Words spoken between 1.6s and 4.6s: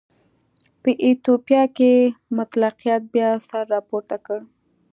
کې مطلقیت بیا سر راپورته کړ.